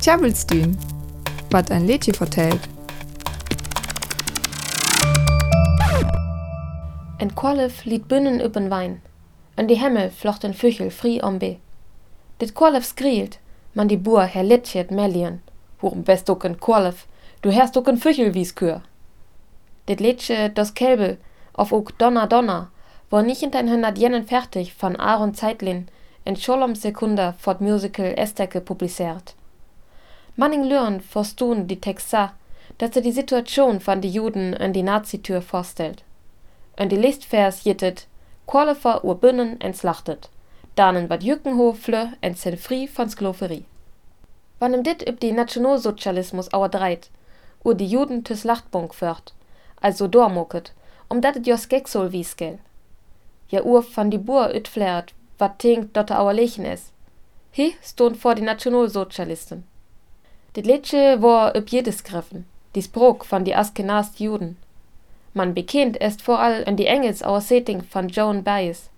[0.00, 0.78] Tjabelstün,
[1.50, 2.60] wat ein Lädchen vertellt.
[7.18, 9.02] En Qualif liet bunnen up'n Wein.
[9.54, 11.56] En die Himmel flocht en Füchel fri om be.
[12.36, 13.38] Dit Qualif skrielt,
[13.72, 15.40] man die Boer her Litchet Melian.
[15.80, 17.06] Worum best ook en Qualif,
[17.40, 18.82] du herst ook en Füchel wie's Kür.
[19.84, 21.16] Dit Liedje das Kelbe,
[21.52, 22.70] auf ook Donna Donna,
[23.10, 25.88] war nicht in 1900 fertig von Aaron Zeitlin
[26.24, 29.34] en Scholom Sekunda fort Musical Esteke publiziert.
[30.36, 32.30] Manning Lörn verstun die Texte,
[32.78, 36.02] dass er die Situation von die Juden an die Nazitür vorstellt.
[36.78, 38.06] Und die Listvers jittet,
[38.46, 40.30] Qualifer ur Bünnen entslachtet,
[40.76, 43.64] danen wat Jückenhof flö en sen fri von Skloverie.
[44.58, 47.10] Wann im dit üb die Nationalsozialismus auer dreit,
[47.64, 49.34] ur die Juden tüs Lachtbunk fört,
[49.80, 50.72] also dormucket,
[51.08, 52.58] um dat et jos Gecksol wieskel.
[53.50, 54.68] Ja ur van die Bur üt
[55.48, 56.92] tinkt dat auer lechen is.
[57.52, 59.64] Hi stund vor die Nationalsozialisten.
[60.52, 64.56] Dit Liedje war üb jedes griffen, die Sprog von die Askenast Juden.
[65.32, 68.90] Man bekennt erst vor all in die Engels auer Setting von Joan Baez.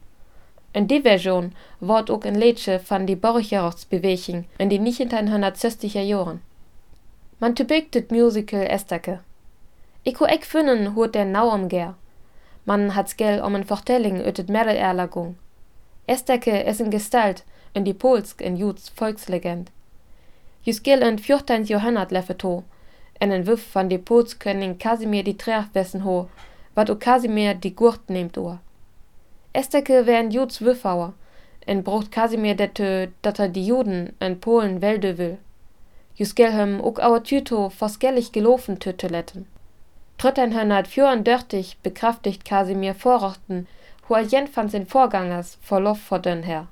[0.72, 6.41] In die Version ward ook ein Liedje von die Borcherochtsbeweging in die 1960er Jahren.
[7.39, 9.20] Man tübigt dit Musical Estake.
[10.05, 11.95] Ich ho ek finnen hut der nau umger.
[12.64, 14.48] Man hat's gel um en Vertelling ut et
[16.12, 19.70] Estake is en Gestalt in die Polsk in Juds Volkslegend.
[20.62, 21.64] Jus gel in 14.
[21.64, 22.64] Jahrhundert leffeto,
[23.18, 26.28] en en Wuff van die Polskönig Kasimir die Trechwessen ho,
[26.74, 28.58] wat o Kasimir die Gurt nehmt ohr.
[29.52, 31.14] Esteke wär en Juds Wüffauer,
[31.66, 35.38] en brucht Kasimir dette, dat er die Juden in Polen welde will.
[36.14, 39.46] Jus gel hem ook auer Tüto forskellig gelaufen tüte letten.
[40.18, 43.66] 1334 bekraftigt Kasimir Vorrochten,
[44.12, 46.66] wo jen van sin Vorgangers verlof vor den her.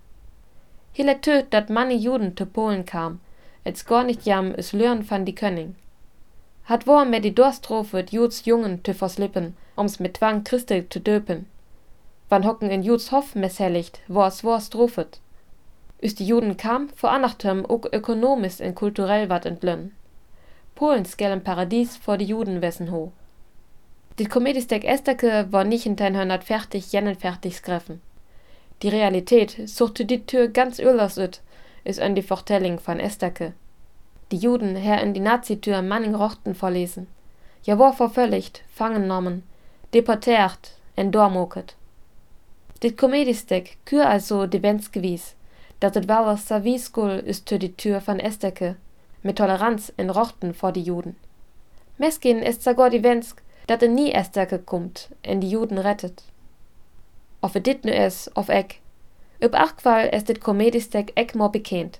[0.92, 3.20] Hille töt, dat manni Juden te Polen kam,
[3.64, 5.74] als gar nicht jam is lören van die Könning.
[6.64, 11.46] Hat war mir die Dorstrofe Juds Jungen te verslippen, ums mit Twang Christe te döpen.
[12.28, 15.20] Wann hocken in Juds Hof messellicht, wo es war strofet.
[16.02, 19.92] Üs die Juden kam, veranachtem ook ökonomisch und kulturell wat entlönn.
[20.74, 23.12] Polens gellen Paradies vor die Juden wessen ho.
[24.20, 28.02] Die Komediestek Esteke war nicht in 1940 jennen fertig skriffen.
[28.82, 31.40] Die Realität suchte die Tür ganz öllers ut,
[31.84, 33.54] is an die Vertelling von Esteke.
[34.30, 37.06] Die Juden her in die Nazitür Manning Rochten verlesen.
[37.62, 39.42] Ja war vervölligt, fangen nommen,
[39.94, 41.74] deportiert, en dormoket.
[42.82, 45.34] Dit Komediestek kür also de Benz gewies,
[45.80, 48.76] dat et war Saviskul is tür die Tür von Esteke,
[49.22, 51.16] mit Toleranz in Rochten vor die Juden.
[51.96, 56.24] Meskin ist sogar die Wensk, dat er nie Esteke kommt, en die Juden rettet.
[57.40, 58.80] Of et dit nu is, of ek,
[59.40, 61.98] Op achkwal is dit komediestek ek more bekend.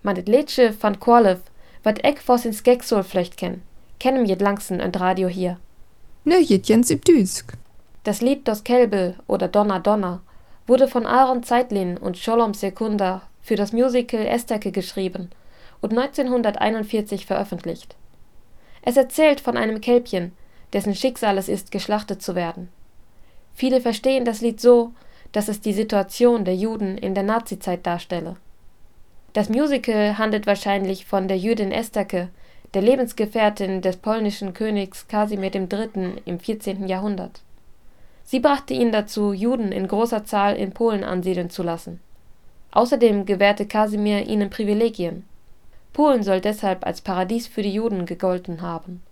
[0.00, 1.44] Man dit Liedje van Qualif,
[1.82, 3.60] wat ek vos in Skeksol flecht ken,
[4.02, 5.60] kennen jet langsen und Radio hier.
[6.24, 7.54] Nö, jet jens im Düsk.
[8.02, 10.20] Das Lied Das Kelbe oder Donna Donna
[10.66, 15.30] wurde von Aaron Zeitlin und Sholom Sekunda für das Musical Esteke geschrieben
[15.80, 17.94] und 1941 veröffentlicht.
[18.82, 20.32] Es erzählt von einem Kälbchen,
[20.72, 22.68] dessen Schicksal es ist, geschlachtet zu werden.
[23.54, 24.92] Viele verstehen das Lied so,
[25.32, 28.36] dass es die Situation der Juden in der Nazizeit darstelle.
[29.32, 32.28] Das Musical handelt wahrscheinlich von der Jüdin Estake,
[32.74, 36.22] der Lebensgefährtin des polnischen Königs Kasimir III.
[36.24, 36.86] im 14.
[36.86, 37.40] Jahrhundert.
[38.24, 42.00] Sie brachte ihn dazu, Juden in großer Zahl in Polen ansiedeln zu lassen.
[42.72, 45.24] Außerdem gewährte Kasimir ihnen Privilegien.
[45.92, 49.02] Polen soll deshalb als Paradies für die Juden gegolten haben